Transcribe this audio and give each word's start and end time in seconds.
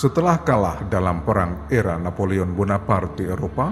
Setelah 0.00 0.40
kalah 0.40 0.88
dalam 0.88 1.20
perang 1.28 1.68
era 1.68 2.00
Napoleon 2.00 2.56
Bonaparte 2.56 3.20
Eropa, 3.20 3.68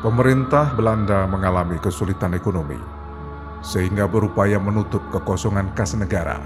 pemerintah 0.00 0.72
Belanda 0.72 1.28
mengalami 1.28 1.76
kesulitan 1.76 2.32
ekonomi, 2.32 2.80
sehingga 3.60 4.08
berupaya 4.08 4.56
menutup 4.56 5.04
kekosongan 5.12 5.76
kas 5.76 5.92
negara 5.92 6.40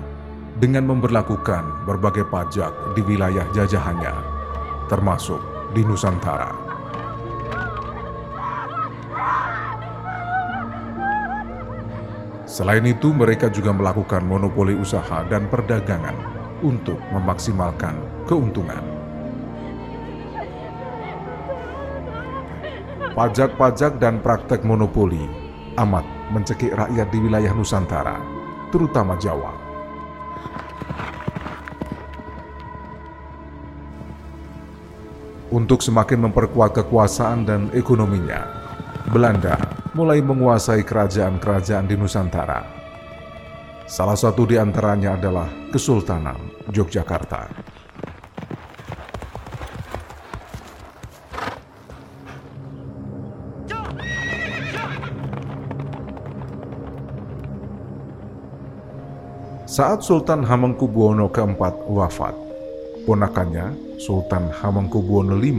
dengan 0.58 0.90
memberlakukan 0.90 1.86
berbagai 1.86 2.26
pajak 2.34 2.98
di 2.98 3.06
wilayah 3.06 3.46
jajahannya, 3.54 4.10
termasuk 4.90 5.38
di 5.70 5.86
Nusantara. 5.86 6.50
Selain 12.42 12.82
itu, 12.82 13.14
mereka 13.14 13.54
juga 13.54 13.70
melakukan 13.70 14.26
monopoli 14.26 14.74
usaha 14.74 15.22
dan 15.30 15.46
perdagangan 15.46 16.29
untuk 16.60 16.96
memaksimalkan 17.12 17.96
keuntungan. 18.24 18.80
Pajak-pajak 23.10 23.98
dan 24.00 24.22
praktek 24.22 24.64
monopoli 24.64 25.26
amat 25.76 26.06
mencekik 26.30 26.72
rakyat 26.72 27.08
di 27.10 27.18
wilayah 27.20 27.52
Nusantara, 27.52 28.16
terutama 28.70 29.18
Jawa. 29.18 29.52
Untuk 35.50 35.82
semakin 35.82 36.30
memperkuat 36.30 36.78
kekuasaan 36.78 37.42
dan 37.42 37.66
ekonominya, 37.74 38.46
Belanda 39.10 39.58
mulai 39.98 40.22
menguasai 40.22 40.86
kerajaan-kerajaan 40.86 41.90
di 41.90 41.98
Nusantara. 41.98 42.79
Salah 43.90 44.14
satu 44.14 44.46
di 44.46 44.54
antaranya 44.54 45.18
adalah 45.18 45.50
Kesultanan 45.74 46.38
Yogyakarta. 46.70 47.50
Saat 59.66 60.06
Sultan 60.06 60.46
Hamengkubuwono 60.46 61.26
keempat 61.26 61.74
wafat, 61.90 62.38
ponakannya 63.10 63.74
Sultan 63.98 64.54
Hamengkubuwono 64.54 65.34
V 65.34 65.50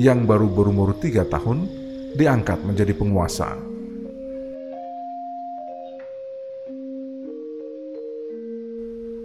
yang 0.00 0.24
baru 0.24 0.48
berumur 0.48 0.96
tiga 1.04 1.28
tahun 1.28 1.68
diangkat 2.16 2.64
menjadi 2.64 2.96
penguasa. 2.96 3.73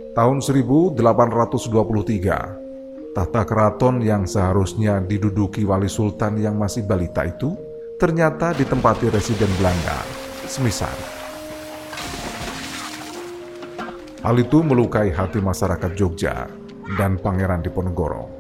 Tahun 0.10 0.42
1823, 0.42 0.98
tahta 3.14 3.42
keraton 3.46 4.02
yang 4.02 4.26
seharusnya 4.26 4.98
diduduki 5.06 5.62
wali 5.70 5.86
sultan 5.86 6.42
yang 6.42 6.58
masih 6.58 6.82
balita 6.90 7.30
itu 7.30 7.54
ternyata 8.02 8.58
ditempati 8.58 9.12
residen 9.14 9.52
Belanda, 9.60 10.02
semisal 10.50 10.94
Hal 14.20 14.36
itu 14.36 14.60
melukai 14.66 15.14
hati 15.14 15.40
masyarakat 15.40 15.96
Jogja 15.96 16.50
dan 17.00 17.16
Pangeran 17.22 17.64
Diponegoro. 17.64 18.39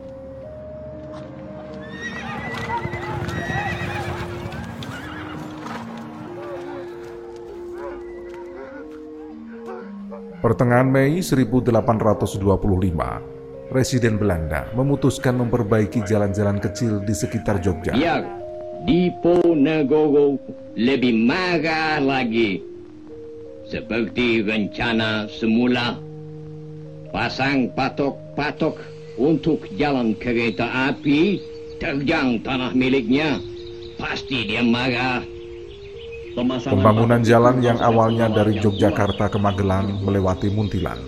Pertengahan 10.39 10.87
Mei 10.87 11.19
1825, 11.19 12.47
Presiden 13.67 14.15
Belanda 14.15 14.71
memutuskan 14.71 15.35
memperbaiki 15.35 15.99
jalan-jalan 16.07 16.63
kecil 16.63 17.03
di 17.03 17.11
sekitar 17.11 17.59
Jogja. 17.59 17.91
Biar 17.91 18.23
Diponegoro 18.87 20.39
lebih 20.79 21.27
marah 21.27 21.99
lagi 21.99 22.63
seperti 23.67 24.39
rencana 24.39 25.27
semula, 25.27 25.99
pasang 27.11 27.67
patok-patok 27.75 28.79
untuk 29.19 29.67
jalan 29.75 30.15
kereta 30.15 30.87
api 30.87 31.43
terjang 31.83 32.39
tanah 32.47 32.71
miliknya, 32.71 33.43
pasti 33.99 34.47
dia 34.47 34.63
marah. 34.63 35.19
Pembangunan 36.37 37.25
jalan 37.25 37.57
yang 37.63 37.81
awalnya 37.81 38.29
dari 38.29 38.61
Yogyakarta 38.61 39.33
ke 39.33 39.37
Magelang 39.41 40.05
melewati 40.05 40.53
Muntilan, 40.53 41.01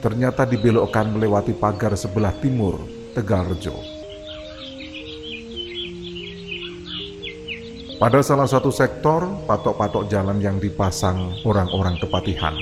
ternyata 0.00 0.48
dibelokkan 0.48 1.12
melewati 1.12 1.52
pagar 1.52 1.92
sebelah 1.92 2.32
timur 2.40 2.80
Tegal 3.12 3.52
Rejo. 3.52 3.76
Pada 7.96 8.20
salah 8.20 8.44
satu 8.44 8.68
sektor, 8.68 9.24
patok-patok 9.48 10.08
jalan 10.12 10.36
yang 10.40 10.60
dipasang 10.60 11.32
orang-orang 11.48 11.96
kepatihan 11.96 12.52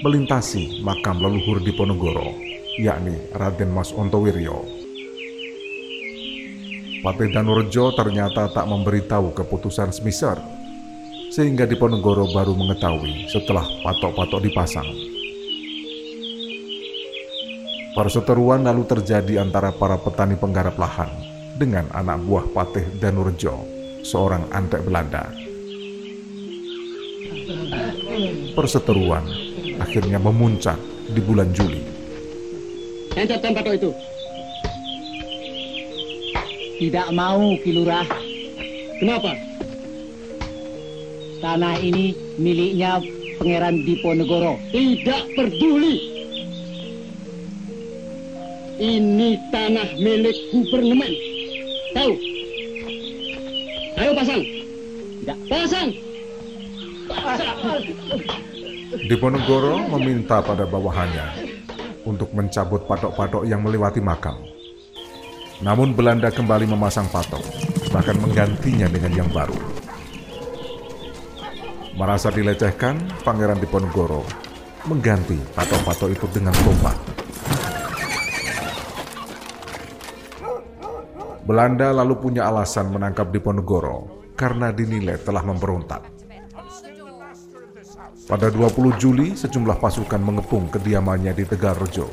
melintasi 0.00 0.80
makam 0.80 1.20
leluhur 1.20 1.60
di 1.60 1.76
Ponegoro, 1.76 2.32
yakni 2.80 3.16
Raden 3.36 3.68
Mas 3.68 3.92
Ontowiryo. 3.92 4.64
Patih 7.00 7.32
Danurjo 7.32 7.96
ternyata 7.96 8.52
tak 8.52 8.68
memberitahu 8.68 9.32
keputusan 9.32 9.92
Smiser, 9.92 10.36
sehingga 11.30 11.62
di 11.62 11.78
Ponegoro 11.78 12.26
baru 12.34 12.58
mengetahui 12.58 13.30
setelah 13.30 13.62
patok-patok 13.86 14.42
dipasang. 14.42 14.90
Perseteruan 17.94 18.66
lalu 18.66 18.86
terjadi 18.86 19.42
antara 19.42 19.70
para 19.70 19.98
petani 19.98 20.34
penggarap 20.34 20.74
lahan 20.78 21.10
dengan 21.58 21.86
anak 21.94 22.22
buah 22.22 22.46
Patih 22.50 22.86
Danurjo 22.98 23.54
seorang 24.02 24.46
antek 24.50 24.82
Belanda. 24.82 25.26
Perseteruan 28.54 29.26
akhirnya 29.78 30.18
memuncak 30.18 30.78
di 31.10 31.20
bulan 31.22 31.50
Juli. 31.54 31.82
Ente 33.14 33.38
tempat 33.42 33.66
itu. 33.74 33.90
Tidak 36.78 37.12
mau, 37.12 37.58
Kilurah. 37.60 38.06
Kenapa? 39.02 39.49
Tanah 41.40 41.80
ini 41.80 42.12
miliknya 42.36 43.00
Pangeran 43.40 43.80
Diponegoro. 43.88 44.60
Tidak 44.68 45.22
peduli. 45.32 45.96
Ini 48.80 49.28
tanah 49.48 49.88
milik 49.96 50.36
gubernemen. 50.52 51.12
Tahu? 51.96 52.12
Ayo 53.96 54.12
pasang. 54.12 54.40
Tidak. 55.24 55.38
Pasang. 55.48 55.88
Diponegoro 59.08 59.80
meminta 59.96 60.44
pada 60.44 60.68
bawahannya 60.68 61.56
untuk 62.04 62.28
mencabut 62.36 62.84
patok-patok 62.84 63.48
yang 63.48 63.64
melewati 63.64 64.04
makam. 64.04 64.36
Namun 65.64 65.96
Belanda 65.96 66.28
kembali 66.32 66.68
memasang 66.68 67.08
patok, 67.08 67.44
bahkan 67.92 68.16
menggantinya 68.20 68.88
dengan 68.88 69.12
yang 69.24 69.28
baru. 69.32 69.79
Merasa 72.00 72.32
dilecehkan, 72.32 72.96
Pangeran 73.20 73.60
Diponegoro 73.60 74.24
mengganti 74.88 75.36
patok-patok 75.52 76.08
itu 76.16 76.26
dengan 76.32 76.56
tombak. 76.64 76.96
Belanda 81.44 81.92
lalu 81.92 82.16
punya 82.16 82.48
alasan 82.48 82.88
menangkap 82.88 83.28
Diponegoro 83.28 84.24
karena 84.32 84.72
dinilai 84.72 85.20
telah 85.20 85.44
memberontak. 85.44 86.08
Pada 88.24 88.48
20 88.48 88.96
Juli, 88.96 89.36
sejumlah 89.36 89.76
pasukan 89.76 90.24
mengepung 90.24 90.72
kediamannya 90.72 91.36
di 91.36 91.44
Tegal 91.44 91.76
Rejo. 91.84 92.08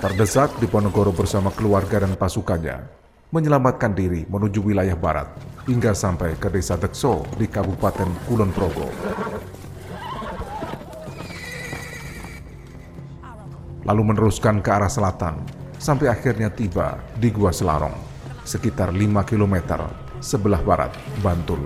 Terdesak, 0.00 0.56
Diponegoro 0.64 1.12
bersama 1.12 1.52
keluarga 1.52 2.00
dan 2.00 2.16
pasukannya 2.16 3.04
menyelamatkan 3.36 3.92
diri 3.92 4.24
menuju 4.32 4.64
wilayah 4.64 4.96
barat 4.96 5.28
hingga 5.68 5.92
sampai 5.92 6.32
ke 6.40 6.48
desa 6.48 6.80
Dekso 6.80 7.28
di 7.36 7.44
Kabupaten 7.44 8.08
Kulon 8.24 8.48
Progo. 8.56 8.88
lalu 13.86 14.02
meneruskan 14.02 14.58
ke 14.60 14.70
arah 14.74 14.90
selatan 14.90 15.38
sampai 15.78 16.10
akhirnya 16.10 16.50
tiba 16.50 16.98
di 17.22 17.30
Gua 17.30 17.54
Selarong, 17.54 17.94
sekitar 18.42 18.90
5 18.90 19.22
km 19.22 19.86
sebelah 20.18 20.58
barat 20.60 20.90
Bantul. 21.22 21.62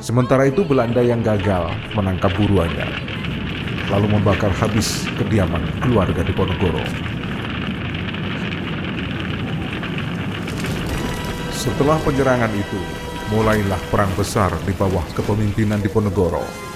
Sementara 0.00 0.46
itu 0.46 0.62
Belanda 0.62 1.02
yang 1.02 1.18
gagal 1.18 1.66
menangkap 1.98 2.30
buruannya, 2.38 3.05
lalu 3.90 4.18
membakar 4.18 4.50
habis 4.50 5.06
kediaman 5.14 5.62
keluarga 5.82 6.22
di 6.26 6.32
Ponegoro. 6.34 6.82
Setelah 11.54 11.98
penyerangan 12.06 12.52
itu, 12.54 12.78
mulailah 13.34 13.78
perang 13.90 14.10
besar 14.14 14.54
di 14.62 14.70
bawah 14.70 15.02
kepemimpinan 15.18 15.82
Diponegoro. 15.82 16.75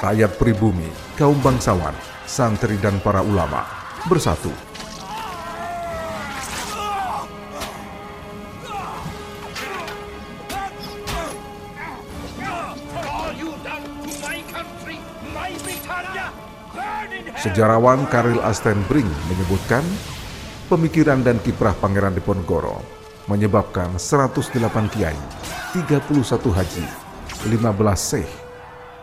Rakyat 0.00 0.40
pribumi, 0.40 0.88
kaum 1.12 1.36
bangsawan, 1.44 1.92
santri 2.24 2.80
dan 2.80 2.96
para 3.04 3.20
ulama 3.20 3.68
bersatu! 4.08 4.48
Sejarawan 17.36 18.08
Karil 18.08 18.40
Astenbring 18.40 19.08
menyebutkan 19.28 19.84
pemikiran 20.72 21.20
dan 21.20 21.36
kiprah 21.44 21.76
Pangeran 21.76 22.16
Diponegoro 22.16 22.80
menyebabkan 23.28 24.00
108 24.00 24.64
kiai, 24.96 25.20
31 25.76 26.56
haji, 26.56 26.84
15 27.52 27.52
syekh, 28.00 28.39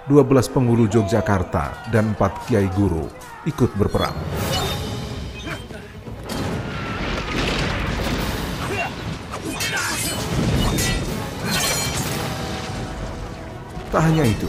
12 0.07 0.23
penghulu 0.55 0.87
Yogyakarta 0.87 1.91
dan 1.91 2.15
4 2.15 2.47
kiai 2.47 2.71
guru 2.71 3.11
ikut 3.43 3.75
berperang. 3.75 4.15
Tak 13.91 13.99
hanya 14.07 14.23
itu, 14.23 14.47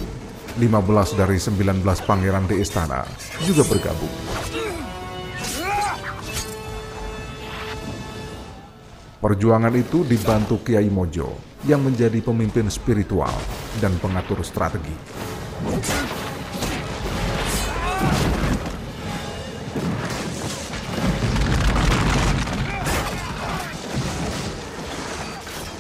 15 0.63 1.19
dari 1.19 1.43
19 1.43 1.83
pangeran 2.07 2.47
di 2.47 2.63
istana 2.63 3.03
juga 3.43 3.67
bergabung. 3.67 4.15
Perjuangan 9.19 9.75
itu 9.75 10.07
dibantu 10.07 10.63
Kiai 10.63 10.87
Mojo 10.87 11.35
yang 11.67 11.83
menjadi 11.83 12.23
pemimpin 12.23 12.71
spiritual 12.71 13.35
dan 13.83 13.99
pengatur 13.99 14.39
strategi. 14.47 15.28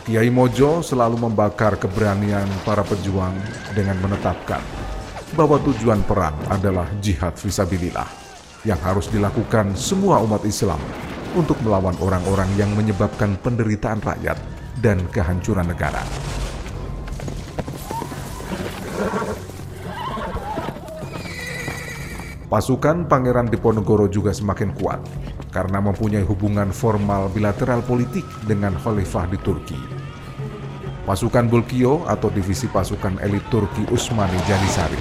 Kiai 0.08 0.32
Mojo 0.32 0.80
selalu 0.80 1.20
membakar 1.20 1.76
keberanian 1.76 2.48
para 2.64 2.80
pejuang 2.80 3.36
dengan 3.76 4.00
menetapkan 4.00 4.64
bahwa 5.36 5.60
tujuan 5.60 6.00
perang 6.08 6.32
adalah 6.48 6.88
jihad 7.04 7.36
visabilillah 7.36 8.08
yang 8.64 8.80
harus 8.80 9.12
dilakukan 9.12 9.76
semua 9.76 10.18
umat 10.24 10.48
Islam 10.48 10.80
untuk 11.36 11.60
melawan 11.60 11.94
orang-orang 12.00 12.48
yang 12.56 12.72
menyebabkan 12.72 13.36
penderitaan 13.36 14.00
rakyat 14.00 14.40
dan 14.80 15.04
kehancuran 15.12 15.68
negara. 15.68 16.00
Pasukan 22.48 23.04
Pangeran 23.04 23.52
Diponegoro 23.52 24.08
juga 24.08 24.32
semakin 24.32 24.72
kuat 24.80 25.04
karena 25.52 25.84
mempunyai 25.84 26.24
hubungan 26.24 26.72
formal 26.72 27.28
bilateral 27.28 27.84
politik 27.84 28.24
dengan 28.48 28.72
Khalifah 28.72 29.28
di 29.28 29.36
Turki. 29.44 29.76
Pasukan 31.04 31.44
Bulkio 31.44 32.08
atau 32.08 32.32
divisi 32.32 32.64
pasukan 32.72 33.20
elit 33.20 33.44
Turki 33.52 33.84
Usmani 33.92 34.40
Janisari 34.48 34.96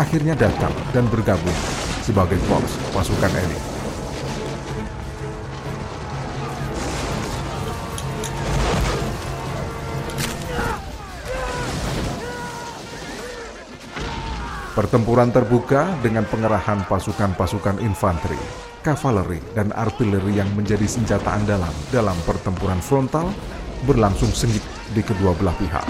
akhirnya 0.00 0.32
datang 0.32 0.72
dan 0.96 1.04
bergabung 1.12 1.58
sebagai 2.00 2.40
korps 2.48 2.72
pasukan 2.96 3.28
elit. 3.28 3.79
Pertempuran 14.80 15.28
terbuka 15.28 15.92
dengan 16.00 16.24
pengerahan 16.24 16.88
pasukan-pasukan 16.88 17.84
infanteri, 17.84 18.40
kavaleri, 18.80 19.36
dan 19.52 19.76
artileri 19.76 20.40
yang 20.40 20.48
menjadi 20.56 20.88
senjata 20.88 21.36
andalan 21.36 21.68
dalam 21.92 22.16
pertempuran 22.24 22.80
frontal 22.80 23.28
berlangsung 23.84 24.32
sengit 24.32 24.64
di 24.96 25.04
kedua 25.04 25.36
belah 25.36 25.52
pihak. 25.60 25.84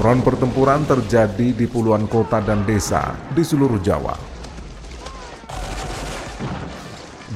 Front 0.00 0.24
pertempuran 0.24 0.80
terjadi 0.88 1.52
di 1.52 1.68
puluhan 1.68 2.08
kota 2.08 2.40
dan 2.40 2.64
desa 2.64 3.12
di 3.36 3.44
seluruh 3.44 3.84
Jawa. 3.84 4.39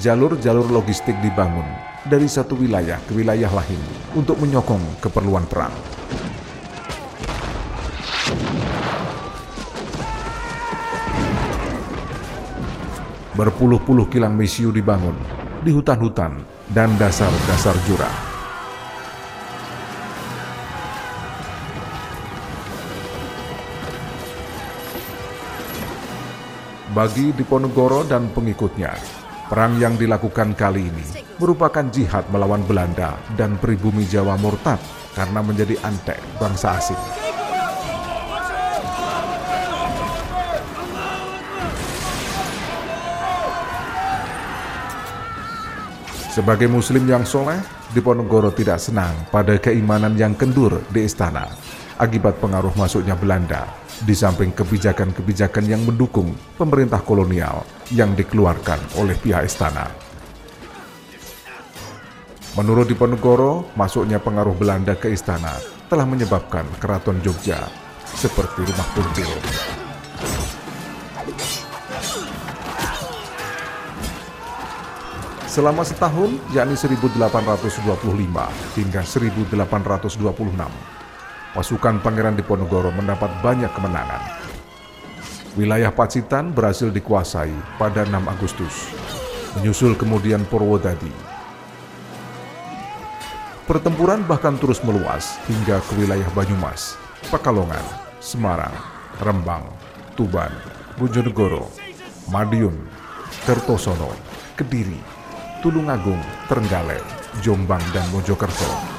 Jalur-jalur 0.05 0.69
logistik 0.69 1.17
dibangun 1.25 1.65
dari 2.05 2.29
satu 2.29 2.61
wilayah 2.61 3.01
ke 3.09 3.17
wilayah 3.17 3.49
lain 3.49 3.81
untuk 4.13 4.37
menyokong 4.37 5.01
keperluan 5.01 5.49
perang. 5.49 5.73
Berpuluh-puluh 13.33 14.05
kilang 14.13 14.37
misiu 14.37 14.69
dibangun 14.77 15.17
di 15.65 15.73
hutan-hutan 15.73 16.45
dan 16.69 16.93
dasar-dasar 17.01 17.73
jurang. 17.89 18.19
Bagi 26.93 27.33
Diponegoro 27.33 28.05
dan 28.05 28.29
pengikutnya, 28.37 29.24
perang 29.49 29.77
yang 29.77 29.95
dilakukan 30.01 30.57
kali 30.57 30.89
ini 30.89 31.05
merupakan 31.37 31.85
jihad 31.93 32.25
melawan 32.33 32.65
Belanda 32.65 33.19
dan 33.37 33.61
pribumi 33.61 34.09
Jawa 34.09 34.41
murtad 34.41 34.81
karena 35.13 35.41
menjadi 35.45 35.77
antek 35.85 36.19
bangsa 36.41 36.81
asing. 36.81 37.03
Sebagai 46.35 46.67
muslim 46.67 47.07
yang 47.07 47.23
soleh, 47.23 47.63
Diponegoro 47.95 48.51
tidak 48.51 48.83
senang 48.83 49.15
pada 49.31 49.55
keimanan 49.55 50.19
yang 50.19 50.35
kendur 50.35 50.83
di 50.91 51.07
istana 51.07 51.47
akibat 51.99 52.43
pengaruh 52.43 52.75
masuknya 52.75 53.15
Belanda 53.15 53.71
di 54.03 54.15
samping 54.15 54.51
kebijakan-kebijakan 54.51 55.65
yang 55.71 55.83
mendukung 55.87 56.35
pemerintah 56.59 56.99
kolonial 56.99 57.63
yang 57.95 58.19
dikeluarkan 58.19 58.99
oleh 58.99 59.15
pihak 59.15 59.47
istana. 59.47 59.87
Menurut 62.55 62.87
Diponegoro, 62.87 63.71
masuknya 63.75 64.23
pengaruh 64.23 64.55
Belanda 64.55 64.95
ke 64.95 65.11
istana 65.11 65.59
telah 65.91 66.07
menyebabkan 66.07 66.67
keraton 66.79 67.19
Jogja 67.23 67.59
seperti 68.15 68.63
rumah 68.63 68.89
puntil. 68.95 69.31
Selama 75.51 75.87
setahun, 75.87 76.35
yakni 76.51 76.75
1825 76.75 77.55
hingga 78.75 79.03
1826, 79.07 80.94
pasukan 81.55 82.03
Pangeran 82.03 82.35
Diponegoro 82.35 82.91
mendapat 82.91 83.31
banyak 83.39 83.71
kemenangan. 83.71 84.21
Wilayah 85.55 85.95
Pacitan 85.95 86.51
berhasil 86.51 86.91
dikuasai 86.91 87.55
pada 87.79 88.03
6 88.03 88.11
Agustus, 88.27 88.91
menyusul 89.55 89.95
kemudian 89.95 90.43
Purwodadi. 90.51 91.15
Pertempuran 93.65 94.27
bahkan 94.27 94.59
terus 94.59 94.83
meluas 94.83 95.39
hingga 95.47 95.79
ke 95.79 95.95
wilayah 95.97 96.27
Banyumas, 96.35 96.99
Pekalongan, 97.31 97.87
Semarang, 98.19 98.75
Rembang, 99.23 99.65
Tuban, 100.19 100.53
Bojonegoro, 100.99 101.71
Madiun, 102.29 102.77
Kertosono, 103.47 104.13
Kediri, 104.59 105.01
Tulungagung, 105.65 106.21
Trenggalek, 106.51 107.01
Jombang, 107.41 107.81
dan 107.97 108.05
Mojokerto. 108.13 108.94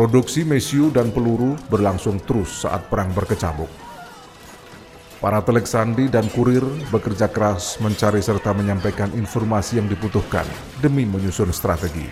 Produksi 0.00 0.48
mesiu 0.48 0.88
dan 0.88 1.12
peluru 1.12 1.60
berlangsung 1.68 2.24
terus 2.24 2.64
saat 2.64 2.88
perang 2.88 3.12
berkecamuk. 3.12 3.68
Para 5.20 5.44
telek 5.44 5.68
sandi 5.68 6.08
dan 6.08 6.24
kurir 6.32 6.64
bekerja 6.88 7.28
keras 7.28 7.76
mencari 7.84 8.24
serta 8.24 8.56
menyampaikan 8.56 9.12
informasi 9.12 9.76
yang 9.76 9.92
dibutuhkan 9.92 10.48
demi 10.80 11.04
menyusun 11.04 11.52
strategi. 11.52 12.08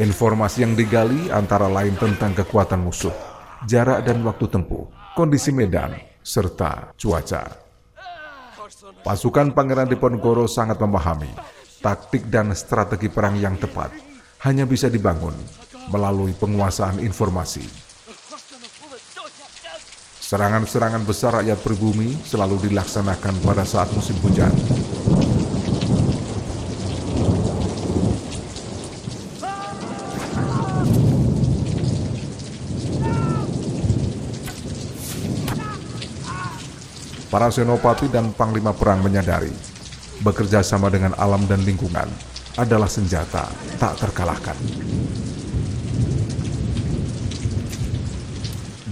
Informasi 0.00 0.64
yang 0.64 0.72
digali 0.72 1.28
antara 1.28 1.68
lain 1.68 1.92
tentang 2.00 2.32
kekuatan 2.32 2.80
musuh, 2.80 3.12
jarak 3.68 4.08
dan 4.08 4.24
waktu 4.24 4.48
tempuh, 4.48 4.88
kondisi 5.12 5.52
medan, 5.52 5.92
serta 6.24 6.96
cuaca. 6.96 7.52
Pasukan 9.04 9.52
Pangeran 9.52 9.92
Diponegoro 9.92 10.48
sangat 10.48 10.80
memahami 10.80 11.28
taktik 11.84 12.32
dan 12.32 12.56
strategi 12.56 13.12
perang 13.12 13.36
yang 13.36 13.60
tepat 13.60 14.11
hanya 14.42 14.66
bisa 14.66 14.90
dibangun 14.90 15.34
melalui 15.86 16.34
penguasaan 16.34 16.98
informasi. 16.98 17.62
Serangan-serangan 20.18 21.06
besar 21.06 21.38
rakyat 21.38 21.62
pribumi 21.62 22.10
selalu 22.26 22.58
dilaksanakan 22.66 23.38
pada 23.46 23.62
saat 23.62 23.86
musim 23.94 24.18
hujan. 24.18 24.50
Para 37.30 37.48
senopati 37.48 38.12
dan 38.12 38.34
panglima 38.34 38.74
perang 38.74 39.00
menyadari 39.06 39.54
bekerja 40.20 40.60
sama 40.60 40.92
dengan 40.92 41.16
alam 41.16 41.40
dan 41.48 41.64
lingkungan 41.64 42.31
adalah 42.60 42.88
senjata 42.88 43.48
tak 43.80 43.96
terkalahkan. 43.96 44.56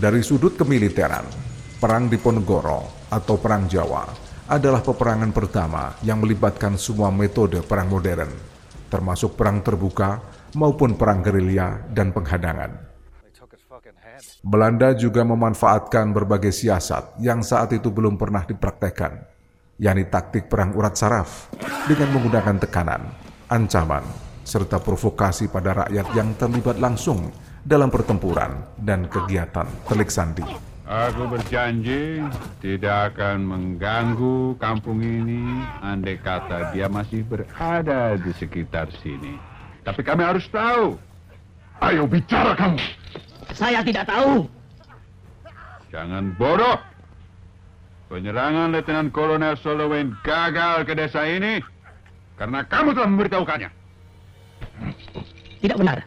Dari 0.00 0.24
sudut 0.24 0.56
kemiliteran, 0.56 1.28
Perang 1.76 2.08
Diponegoro 2.08 3.08
atau 3.12 3.36
Perang 3.36 3.68
Jawa 3.68 4.08
adalah 4.48 4.80
peperangan 4.80 5.28
pertama 5.28 5.92
yang 6.00 6.24
melibatkan 6.24 6.80
semua 6.80 7.12
metode 7.12 7.60
perang 7.60 7.86
modern, 7.86 8.32
termasuk 8.88 9.36
perang 9.36 9.60
terbuka 9.60 10.24
maupun 10.56 10.96
perang 10.96 11.20
gerilya 11.20 11.84
dan 11.92 12.16
penghadangan. 12.16 12.90
Belanda 14.40 14.96
juga 14.96 15.20
memanfaatkan 15.20 16.16
berbagai 16.16 16.50
siasat 16.50 17.20
yang 17.20 17.44
saat 17.44 17.76
itu 17.76 17.92
belum 17.92 18.16
pernah 18.16 18.42
dipraktekkan, 18.48 19.20
yakni 19.76 20.08
taktik 20.08 20.48
perang 20.48 20.72
urat 20.72 20.96
saraf 20.96 21.52
dengan 21.84 22.08
menggunakan 22.16 22.56
tekanan, 22.56 23.19
ancaman, 23.50 24.06
serta 24.46 24.78
provokasi 24.78 25.50
pada 25.50 25.84
rakyat 25.84 26.06
yang 26.14 26.32
terlibat 26.38 26.78
langsung 26.78 27.34
dalam 27.66 27.90
pertempuran 27.90 28.62
dan 28.78 29.10
kegiatan 29.10 29.66
telik 29.90 30.08
sandi. 30.08 30.46
Aku 30.90 31.30
berjanji 31.30 32.18
tidak 32.58 33.14
akan 33.14 33.46
mengganggu 33.46 34.58
kampung 34.58 34.98
ini 34.98 35.62
andai 35.86 36.18
kata 36.18 36.74
dia 36.74 36.90
masih 36.90 37.22
berada 37.22 38.18
di 38.18 38.34
sekitar 38.34 38.90
sini. 38.98 39.38
Tapi 39.86 40.02
kami 40.02 40.26
harus 40.26 40.50
tahu. 40.50 40.98
Ayo 41.78 42.10
bicara 42.10 42.58
kamu. 42.58 42.82
Saya 43.54 43.86
tidak 43.86 44.10
tahu. 44.10 44.50
Jangan 45.94 46.34
bodoh. 46.34 46.78
Penyerangan 48.10 48.74
Letnan 48.74 49.14
Kolonel 49.14 49.54
Solowen 49.62 50.18
gagal 50.26 50.82
ke 50.82 50.98
desa 50.98 51.22
ini 51.22 51.62
karena 52.40 52.64
kamu 52.64 52.96
telah 52.96 53.08
memberitahukannya. 53.12 53.70
Tidak 55.60 55.76
benar. 55.76 56.00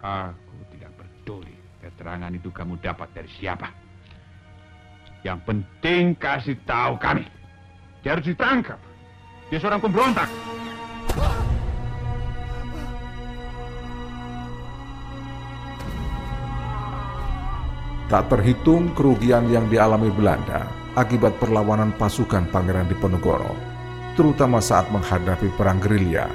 Aku 0.00 0.56
tidak 0.72 0.90
peduli 0.96 1.52
keterangan 1.84 2.32
itu 2.32 2.48
kamu 2.48 2.80
dapat 2.80 3.12
dari 3.12 3.28
siapa. 3.36 3.68
Yang 5.20 5.38
penting 5.44 6.16
kasih 6.16 6.56
tahu 6.64 6.96
kami. 6.96 7.28
Dia 8.00 8.16
harus 8.16 8.24
ditangkap. 8.24 8.80
Dia 9.52 9.60
seorang 9.60 9.84
pemberontak. 9.84 10.32
Tak 18.08 18.24
terhitung 18.28 18.96
kerugian 18.96 19.52
yang 19.52 19.68
dialami 19.68 20.08
Belanda 20.08 20.64
akibat 20.96 21.36
perlawanan 21.40 21.96
pasukan 21.96 22.44
Pangeran 22.52 22.84
Diponegoro, 22.84 23.71
terutama 24.12 24.60
saat 24.60 24.88
menghadapi 24.92 25.48
perang 25.56 25.80
gerilya. 25.80 26.28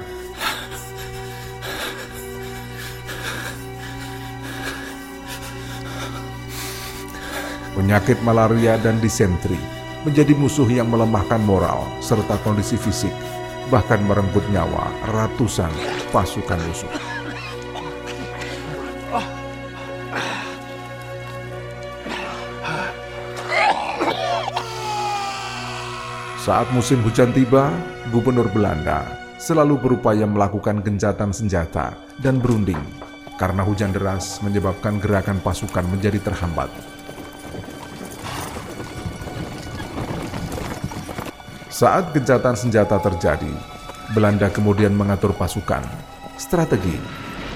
Penyakit 7.78 8.18
malaria 8.26 8.74
dan 8.82 8.98
disentri 8.98 9.56
menjadi 10.02 10.34
musuh 10.34 10.66
yang 10.66 10.90
melemahkan 10.90 11.38
moral 11.46 11.86
serta 12.02 12.34
kondisi 12.42 12.74
fisik, 12.74 13.14
bahkan 13.70 14.02
merenggut 14.02 14.42
nyawa 14.50 14.90
ratusan 15.14 15.70
pasukan 16.10 16.58
musuh. 16.66 17.17
Saat 26.48 26.72
musim 26.72 27.04
hujan 27.04 27.28
tiba, 27.36 27.68
Gubernur 28.08 28.48
Belanda 28.48 29.04
selalu 29.36 29.76
berupaya 29.76 30.24
melakukan 30.24 30.80
gencatan 30.80 31.28
senjata 31.28 31.92
dan 32.24 32.40
berunding 32.40 32.80
karena 33.36 33.60
hujan 33.60 33.92
deras 33.92 34.40
menyebabkan 34.40 34.96
gerakan 34.96 35.44
pasukan 35.44 35.84
menjadi 35.84 36.16
terhambat. 36.24 36.72
Saat 41.68 42.16
gencatan 42.16 42.56
senjata 42.56 42.96
terjadi, 42.96 43.52
Belanda 44.16 44.48
kemudian 44.48 44.96
mengatur 44.96 45.36
pasukan, 45.36 45.84
strategi, 46.40 46.96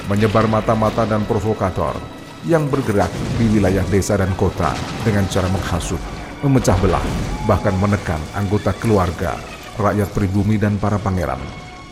menyebar 0.05 0.45
mata-mata 0.53 1.09
dan 1.09 1.25
provokator 1.25 1.97
yang 2.45 2.69
bergerak 2.69 3.09
di 3.41 3.57
wilayah 3.57 3.89
desa 3.89 4.21
dan 4.21 4.37
kota 4.37 4.77
dengan 5.01 5.25
cara 5.33 5.49
menghasut 5.49 6.22
memecah 6.43 6.75
belah, 6.83 7.07
bahkan 7.47 7.71
menekan 7.79 8.19
anggota 8.35 8.75
keluarga, 8.75 9.39
rakyat 9.79 10.11
pribumi 10.11 10.59
dan 10.59 10.75
para 10.75 10.99
pangeran, 10.99 11.39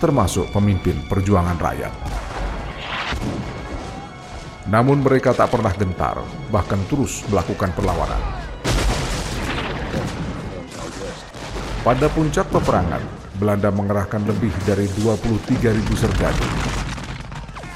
termasuk 0.03 0.51
pemimpin 0.51 0.99
perjuangan 1.07 1.55
rakyat. 1.55 1.95
Namun 4.67 5.07
mereka 5.07 5.31
tak 5.39 5.55
pernah 5.55 5.71
gentar, 5.71 6.19
bahkan 6.51 6.83
terus 6.91 7.23
melakukan 7.31 7.71
perlawanan. 7.79 8.19
Pada 11.87 12.11
puncak 12.11 12.51
peperangan, 12.51 13.03
Belanda 13.39 13.71
mengerahkan 13.71 14.27
lebih 14.27 14.53
dari 14.67 14.91
23.000 14.99 15.79
serdadu. 15.95 16.47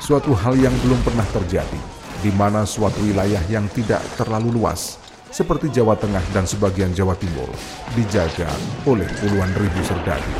Suatu 0.02 0.35
hal 0.35 0.59
yang 0.59 0.75
belum 0.83 1.00
pernah 1.07 1.25
terjadi, 1.31 1.81
di 2.19 2.35
mana 2.35 2.66
suatu 2.66 2.99
wilayah 3.00 3.40
yang 3.47 3.64
tidak 3.71 4.02
terlalu 4.19 4.59
luas 4.59 5.03
seperti 5.35 5.67
Jawa 5.67 5.99
Tengah 5.99 6.23
dan 6.31 6.47
sebagian 6.47 6.95
Jawa 6.95 7.19
Timur, 7.19 7.50
dijaga 7.99 8.47
oleh 8.87 9.11
puluhan 9.19 9.50
ribu 9.59 9.83
serdadu. 9.83 10.31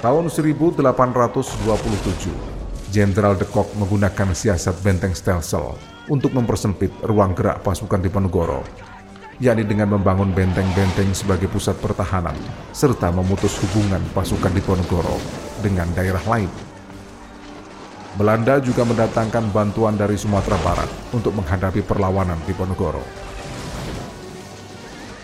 Tahun 0.00 0.32
1827, 0.32 2.32
Jenderal 2.88 3.36
de 3.36 3.44
Kock 3.44 3.76
menggunakan 3.76 4.32
siasat 4.32 4.80
benteng 4.80 5.12
Stelsel 5.12 5.76
untuk 6.08 6.32
mempersempit 6.32 6.88
ruang 7.04 7.36
gerak 7.36 7.60
pasukan 7.60 8.00
Diponegoro, 8.00 8.64
yakni 9.36 9.68
dengan 9.68 9.92
membangun 9.92 10.32
benteng-benteng 10.32 11.12
sebagai 11.12 11.52
pusat 11.52 11.76
pertahanan, 11.76 12.40
serta 12.72 13.12
memutus 13.12 13.60
hubungan 13.60 14.00
pasukan 14.16 14.56
Diponegoro 14.56 15.20
dengan 15.60 15.92
daerah 15.92 16.24
lain 16.24 16.69
Belanda 18.20 18.60
juga 18.60 18.84
mendatangkan 18.84 19.48
bantuan 19.48 19.96
dari 19.96 20.12
Sumatera 20.12 20.60
Barat 20.60 20.92
untuk 21.16 21.32
menghadapi 21.40 21.80
perlawanan 21.80 22.36
di 22.44 22.52
Ponegoro. 22.52 23.00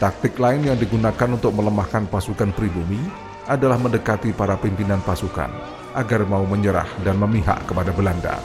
Taktik 0.01 0.41
lain 0.41 0.65
yang 0.65 0.81
digunakan 0.81 1.29
untuk 1.29 1.53
melemahkan 1.53 2.09
pasukan 2.09 2.57
pribumi 2.57 2.97
adalah 3.45 3.77
mendekati 3.77 4.33
para 4.33 4.57
pimpinan 4.57 5.05
pasukan 5.05 5.53
agar 5.93 6.25
mau 6.25 6.49
menyerah 6.49 6.89
dan 7.05 7.21
memihak 7.21 7.69
kepada 7.69 7.93
Belanda. 7.93 8.41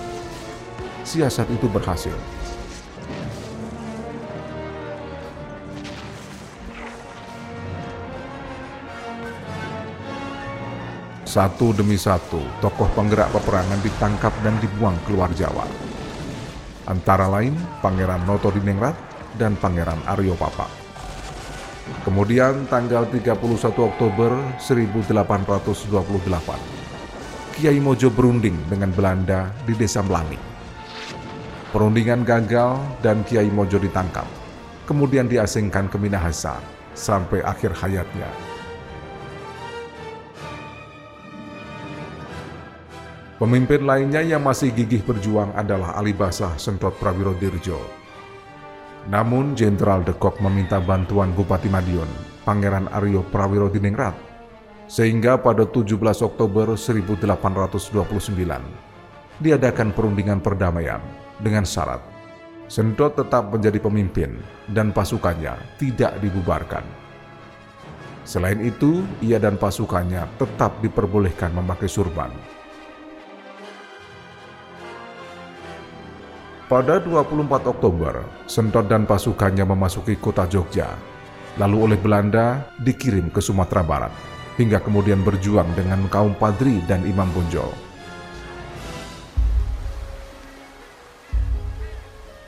Siasat 1.08 1.48
itu 1.48 1.72
berhasil 1.72 2.16
Satu 11.32 11.72
demi 11.72 11.96
satu, 11.96 12.44
tokoh 12.60 12.92
penggerak 12.92 13.32
peperangan 13.32 13.80
ditangkap 13.80 14.36
dan 14.44 14.52
dibuang 14.60 15.00
keluar 15.08 15.32
Jawa. 15.32 15.64
Antara 16.92 17.32
lain 17.32 17.56
Pangeran 17.80 18.28
Noto 18.28 18.52
Diningrat 18.52 18.92
dan 19.40 19.56
Pangeran 19.56 20.04
Aryo 20.12 20.36
Papa. 20.36 20.68
Kemudian 22.04 22.68
tanggal 22.68 23.08
31 23.08 23.48
Oktober 23.64 24.36
1828, 24.60 27.56
Kiai 27.56 27.80
Mojo 27.80 28.12
berunding 28.12 28.60
dengan 28.68 28.92
Belanda 28.92 29.56
di 29.64 29.72
desa 29.72 30.04
Melani. 30.04 30.36
Perundingan 31.72 32.28
gagal 32.28 32.76
dan 33.00 33.24
Kiai 33.24 33.48
Mojo 33.48 33.80
ditangkap, 33.80 34.28
kemudian 34.84 35.32
diasingkan 35.32 35.88
ke 35.88 35.96
Minahasa 35.96 36.60
sampai 36.92 37.40
akhir 37.40 37.72
hayatnya. 37.80 38.51
Pemimpin 43.42 43.90
lainnya 43.90 44.22
yang 44.22 44.46
masih 44.46 44.70
gigih 44.70 45.02
berjuang 45.02 45.50
adalah 45.58 45.98
Alibasah 45.98 46.62
Sentot 46.62 46.94
Prawiro 47.02 47.34
Dirjo. 47.34 47.82
Namun 49.10 49.58
Jenderal 49.58 50.06
De 50.06 50.14
Kok 50.14 50.46
meminta 50.46 50.78
bantuan 50.78 51.34
Bupati 51.34 51.66
Madiun, 51.66 52.06
Pangeran 52.46 52.86
Aryo 52.94 53.26
Prawiro 53.34 53.66
Diningrat, 53.66 54.14
sehingga 54.86 55.42
pada 55.42 55.66
17 55.66 55.98
Oktober 56.22 56.78
1829 56.78 57.98
diadakan 59.42 59.90
perundingan 59.90 60.38
perdamaian 60.38 61.02
dengan 61.42 61.66
syarat 61.66 62.06
Sentot 62.70 63.18
tetap 63.18 63.50
menjadi 63.50 63.82
pemimpin 63.82 64.38
dan 64.70 64.94
pasukannya 64.94 65.58
tidak 65.82 66.14
dibubarkan. 66.22 66.86
Selain 68.22 68.62
itu, 68.62 69.02
ia 69.18 69.42
dan 69.42 69.58
pasukannya 69.58 70.30
tetap 70.38 70.78
diperbolehkan 70.86 71.58
memakai 71.58 71.90
surban. 71.90 72.61
Pada 76.72 77.04
24 77.04 77.68
Oktober, 77.68 78.24
Sentot 78.48 78.88
dan 78.88 79.04
pasukannya 79.04 79.68
memasuki 79.68 80.16
kota 80.16 80.48
Jogja, 80.48 80.88
lalu 81.60 81.84
oleh 81.84 82.00
Belanda 82.00 82.64
dikirim 82.80 83.28
ke 83.28 83.44
Sumatera 83.44 83.84
Barat, 83.84 84.16
hingga 84.56 84.80
kemudian 84.80 85.20
berjuang 85.20 85.68
dengan 85.76 86.08
kaum 86.08 86.32
Padri 86.32 86.80
dan 86.88 87.04
Imam 87.04 87.28
Bonjol. 87.36 87.68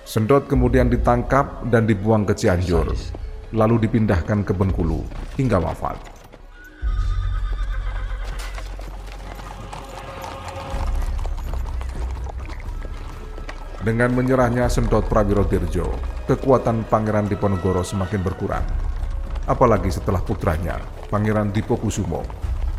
Sentot 0.08 0.48
kemudian 0.48 0.88
ditangkap 0.88 1.68
dan 1.68 1.84
dibuang 1.84 2.24
ke 2.24 2.32
Cianjur, 2.32 2.96
lalu 3.52 3.76
dipindahkan 3.84 4.48
ke 4.48 4.56
Bengkulu 4.56 5.04
hingga 5.36 5.60
wafat. 5.60 6.13
Dengan 13.84 14.16
menyerahnya 14.16 14.72
Sentot 14.72 15.12
Prawiro 15.12 15.44
Dirjo, 15.44 15.84
kekuatan 16.24 16.88
Pangeran 16.88 17.28
Diponegoro 17.28 17.84
semakin 17.84 18.24
berkurang. 18.24 18.64
Apalagi 19.44 19.92
setelah 19.92 20.24
putranya, 20.24 20.80
Pangeran 21.12 21.52
Dipokusumo, 21.52 22.24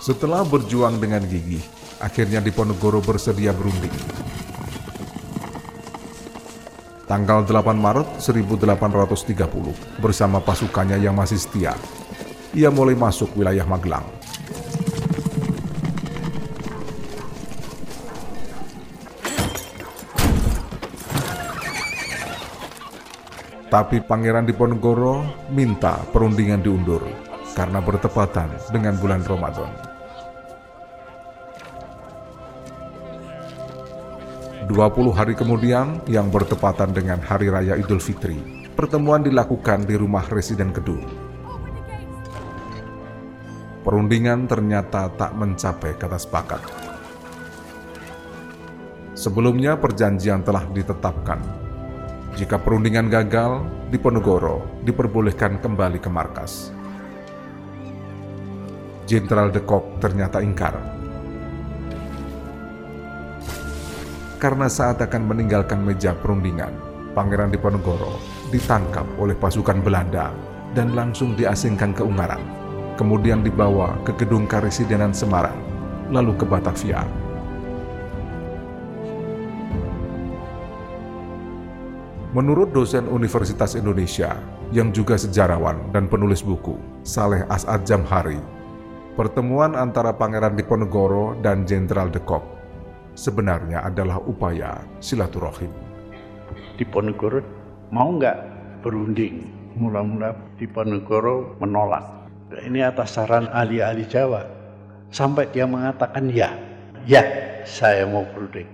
Setelah 0.00 0.48
berjuang 0.48 0.96
dengan 0.96 1.20
gigih, 1.28 1.81
akhirnya 2.02 2.42
Diponegoro 2.42 2.98
bersedia 2.98 3.54
berunding. 3.54 3.94
Tanggal 7.06 7.46
8 7.46 7.78
Maret 7.78 8.18
1830, 8.18 10.02
bersama 10.02 10.42
pasukannya 10.42 10.98
yang 10.98 11.14
masih 11.14 11.38
setia, 11.38 11.78
ia 12.56 12.72
mulai 12.74 12.98
masuk 12.98 13.36
wilayah 13.38 13.62
Magelang. 13.68 14.04
Tapi 23.72 24.04
Pangeran 24.04 24.44
Diponegoro 24.44 25.48
minta 25.48 25.96
perundingan 26.12 26.60
diundur 26.60 27.08
karena 27.56 27.80
bertepatan 27.80 28.52
dengan 28.68 29.00
bulan 29.00 29.24
Ramadan. 29.24 29.91
20 34.70 35.10
hari 35.10 35.34
kemudian 35.34 35.98
yang 36.06 36.30
bertepatan 36.30 36.94
dengan 36.94 37.18
Hari 37.18 37.50
Raya 37.50 37.74
Idul 37.74 37.98
Fitri, 37.98 38.38
pertemuan 38.78 39.18
dilakukan 39.26 39.82
di 39.82 39.98
rumah 39.98 40.22
Residen 40.30 40.70
Kedung. 40.70 41.02
Perundingan 43.82 44.46
ternyata 44.46 45.10
tak 45.18 45.34
mencapai 45.34 45.98
kata 45.98 46.14
sepakat. 46.14 46.62
Sebelumnya 49.18 49.74
perjanjian 49.74 50.46
telah 50.46 50.62
ditetapkan. 50.70 51.42
Jika 52.38 52.62
perundingan 52.62 53.10
gagal, 53.10 53.66
Diponegoro 53.90 54.62
diperbolehkan 54.86 55.58
kembali 55.58 55.98
ke 55.98 56.08
markas. 56.08 56.70
Jenderal 59.10 59.50
De 59.50 59.60
Kok 59.60 59.98
ternyata 59.98 60.38
ingkar 60.40 61.01
karena 64.42 64.66
saat 64.66 64.98
akan 64.98 65.30
meninggalkan 65.30 65.78
meja 65.86 66.18
perundingan, 66.18 66.74
Pangeran 67.14 67.54
Diponegoro 67.54 68.18
ditangkap 68.50 69.06
oleh 69.14 69.38
pasukan 69.38 69.78
Belanda 69.78 70.34
dan 70.74 70.98
langsung 70.98 71.38
diasingkan 71.38 71.94
ke 71.94 72.02
Ungaran, 72.02 72.42
kemudian 72.98 73.46
dibawa 73.46 73.94
ke 74.02 74.10
gedung 74.18 74.50
Karesidenan 74.50 75.14
Semarang, 75.14 75.54
lalu 76.10 76.34
ke 76.34 76.42
Batavia. 76.42 77.06
Menurut 82.34 82.74
dosen 82.74 83.06
Universitas 83.06 83.78
Indonesia 83.78 84.34
yang 84.74 84.90
juga 84.90 85.14
sejarawan 85.14 85.94
dan 85.94 86.10
penulis 86.10 86.42
buku, 86.42 86.74
Saleh 87.06 87.46
As'ad 87.46 87.86
Jamhari, 87.86 88.42
pertemuan 89.14 89.78
antara 89.78 90.10
Pangeran 90.10 90.58
Diponegoro 90.58 91.38
dan 91.38 91.62
Jenderal 91.62 92.10
De 92.10 92.18
Kok 92.18 92.61
sebenarnya 93.14 93.84
adalah 93.84 94.20
upaya 94.24 94.80
silaturahim. 94.98 95.70
Diponegoro 96.76 97.44
mau 97.92 98.16
nggak 98.16 98.38
berunding? 98.80 99.48
Mula-mula 99.76 100.36
Diponegoro 100.60 101.56
menolak. 101.60 102.04
Ini 102.52 102.92
atas 102.92 103.16
saran 103.16 103.48
ahli-ahli 103.48 104.04
Jawa. 104.04 104.44
Sampai 105.12 105.48
dia 105.52 105.64
mengatakan 105.64 106.28
ya, 106.28 106.52
ya 107.08 107.24
saya 107.64 108.04
mau 108.04 108.28
berunding. 108.32 108.68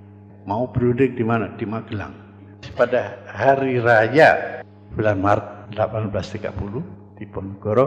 Mau 0.47 0.67
berunding 0.67 1.15
di 1.15 1.25
mana? 1.27 1.51
Di 1.55 1.67
Magelang. 1.67 2.15
Pada 2.75 3.15
hari 3.31 3.79
raya 3.79 4.63
bulan 4.95 5.19
Maret 5.23 5.75
1830, 5.75 7.19
Diponegoro 7.23 7.87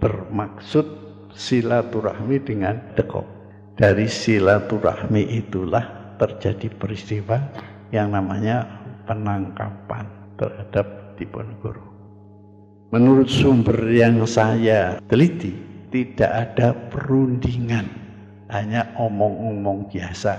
bermaksud 0.00 0.84
silaturahmi 1.32 2.36
dengan 2.44 2.80
Dekok 2.92 3.41
dari 3.82 4.06
silaturahmi 4.06 5.42
itulah 5.42 6.14
terjadi 6.14 6.70
peristiwa 6.78 7.42
yang 7.90 8.14
namanya 8.14 8.62
penangkapan 9.10 10.06
terhadap 10.38 11.18
Diponegoro. 11.18 11.82
Menurut 12.94 13.26
sumber 13.26 13.74
yang 13.90 14.22
saya 14.22 15.02
teliti, 15.10 15.50
tidak 15.90 16.30
ada 16.30 16.78
perundingan, 16.94 17.90
hanya 18.54 18.86
omong-omong 19.02 19.90
biasa. 19.90 20.38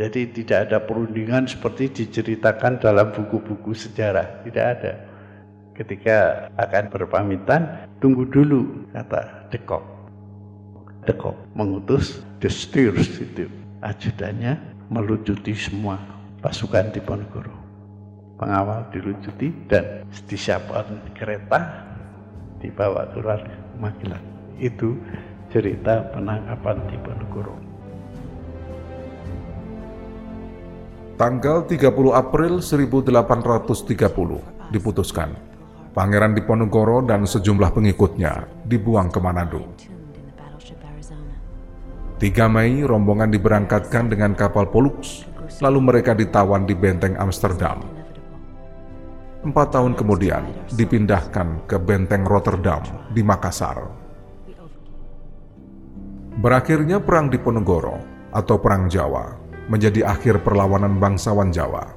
Jadi 0.00 0.32
tidak 0.32 0.72
ada 0.72 0.80
perundingan 0.80 1.44
seperti 1.44 1.92
diceritakan 1.92 2.80
dalam 2.80 3.12
buku-buku 3.12 3.76
sejarah, 3.76 4.40
tidak 4.48 4.64
ada. 4.80 4.92
Ketika 5.76 6.48
akan 6.56 6.88
berpamitan, 6.88 7.84
tunggu 8.00 8.24
dulu, 8.26 8.88
kata 8.96 9.52
Dekok 9.52 9.93
Dekok 11.04 11.36
mengutus 11.52 12.24
Destirs 12.40 13.20
itu 13.20 13.44
ajudannya 13.84 14.56
melucuti 14.88 15.52
semua 15.52 16.00
pasukan 16.40 16.96
di 16.96 17.00
Ponegoro. 17.04 17.52
Pengawal 18.40 18.88
dilucuti 18.88 19.52
dan 19.68 20.08
disiapkan 20.24 21.12
kereta 21.12 21.84
dibawa 22.56 23.12
keluar 23.12 23.44
Magelang. 23.76 24.24
Itu 24.56 24.96
cerita 25.52 26.08
penangkapan 26.16 26.76
di 26.88 26.96
Ponegoro. 27.04 27.54
Tanggal 31.20 31.68
30 31.68 31.84
April 32.10 32.58
1830 32.58 34.72
diputuskan 34.72 35.30
Pangeran 35.94 36.34
Diponegoro 36.34 37.06
dan 37.06 37.22
sejumlah 37.22 37.70
pengikutnya 37.70 38.50
dibuang 38.66 39.14
ke 39.14 39.22
Manado. 39.22 39.93
3 42.24 42.48
Mei, 42.48 42.80
rombongan 42.80 43.28
diberangkatkan 43.28 44.08
dengan 44.08 44.32
kapal 44.32 44.72
Pollux, 44.72 45.28
lalu 45.60 45.92
mereka 45.92 46.16
ditawan 46.16 46.64
di 46.64 46.72
benteng 46.72 47.20
Amsterdam. 47.20 47.84
empat 49.44 49.76
tahun 49.76 49.92
kemudian 49.92 50.40
dipindahkan 50.72 51.68
ke 51.68 51.76
Benteng 51.76 52.24
Rotterdam 52.24 52.80
di 53.12 53.20
Makassar. 53.20 53.76
Berakhirnya 56.40 56.96
Perang 56.96 57.28
Diponegoro 57.28 58.00
atau 58.32 58.56
Perang 58.56 58.88
Jawa 58.88 59.36
menjadi 59.68 60.08
akhir 60.08 60.40
perlawanan 60.40 60.96
bangsawan 60.96 61.52
Jawa. 61.52 61.92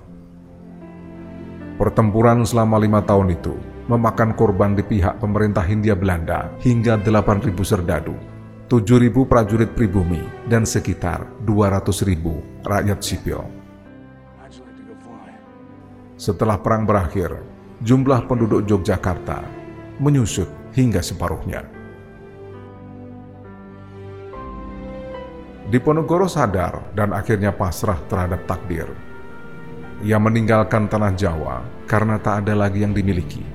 Pertempuran 1.79 2.43
selama 2.43 2.75
lima 2.83 2.99
tahun 2.99 3.31
itu 3.31 3.55
memakan 3.87 4.35
korban 4.35 4.75
di 4.75 4.83
pihak 4.83 5.23
pemerintah 5.23 5.63
Hindia 5.63 5.95
Belanda 5.95 6.51
hingga 6.59 6.99
8.000 6.99 7.47
serdadu, 7.63 8.35
7.000 8.67 9.15
prajurit 9.23 9.71
pribumi, 9.71 10.19
dan 10.43 10.67
sekitar 10.67 11.23
200.000 11.47 12.67
rakyat 12.67 12.99
sipil. 12.99 13.39
Setelah 16.19 16.59
perang 16.59 16.83
berakhir, 16.83 17.31
jumlah 17.79 18.27
penduduk 18.27 18.67
Yogyakarta 18.67 19.47
menyusut 20.03 20.51
hingga 20.75 20.99
separuhnya. 20.99 21.63
Diponegoro 25.71 26.27
sadar 26.27 26.91
dan 26.91 27.15
akhirnya 27.15 27.55
pasrah 27.55 28.03
terhadap 28.11 28.43
takdir. 28.51 28.91
Ia 30.03 30.19
meninggalkan 30.19 30.91
tanah 30.91 31.15
Jawa 31.15 31.63
karena 31.87 32.19
tak 32.19 32.43
ada 32.43 32.67
lagi 32.67 32.83
yang 32.83 32.91
dimiliki. 32.91 33.47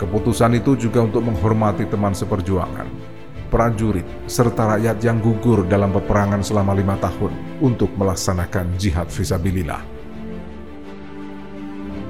Keputusan 0.00 0.56
itu 0.56 0.80
juga 0.80 1.04
untuk 1.04 1.28
menghormati 1.28 1.84
teman 1.84 2.16
seperjuangan, 2.16 3.13
prajurit, 3.52 4.06
serta 4.24 4.76
rakyat 4.76 5.00
yang 5.04 5.20
gugur 5.20 5.64
dalam 5.68 5.92
peperangan 5.92 6.40
selama 6.40 6.72
lima 6.72 6.96
tahun 7.00 7.32
untuk 7.60 7.92
melaksanakan 7.94 8.76
jihad 8.80 9.10
visabilillah. 9.10 9.82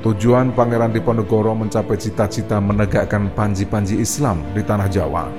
Tujuan 0.05 0.53
Pangeran 0.53 0.92
Diponegoro 0.92 1.57
mencapai 1.57 1.97
cita-cita 1.97 2.61
menegakkan 2.61 3.33
panji-panji 3.33 3.97
Islam 3.97 4.44
di 4.53 4.61
tanah 4.61 4.88
Jawa 4.92 5.33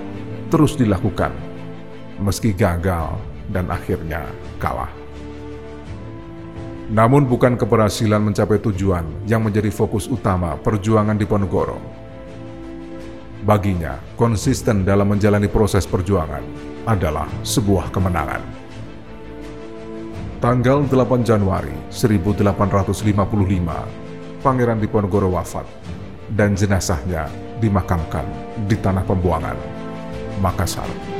terus 0.50 0.74
dilakukan, 0.74 1.30
meski 2.18 2.50
gagal 2.50 3.14
dan 3.54 3.70
akhirnya 3.70 4.26
kalah. 4.58 4.90
Namun 6.86 7.26
bukan 7.26 7.58
keberhasilan 7.58 8.22
mencapai 8.22 8.62
tujuan 8.62 9.06
yang 9.26 9.42
menjadi 9.42 9.74
fokus 9.74 10.06
utama 10.06 10.54
perjuangan 10.58 11.18
Diponegoro. 11.18 11.95
Baginya, 13.46 14.02
konsisten 14.18 14.82
dalam 14.82 15.06
menjalani 15.06 15.46
proses 15.46 15.86
perjuangan 15.86 16.42
adalah 16.90 17.30
sebuah 17.46 17.94
kemenangan. 17.94 18.42
Tanggal 20.42 20.82
8 20.90 21.22
Januari 21.22 21.70
1855, 21.94 24.42
Pangeran 24.42 24.82
Diponegoro 24.82 25.30
wafat 25.30 25.70
dan 26.34 26.58
jenazahnya 26.58 27.30
dimakamkan 27.62 28.26
di 28.66 28.82
tanah 28.82 29.06
pembuangan 29.06 29.58
Makassar. 30.42 31.15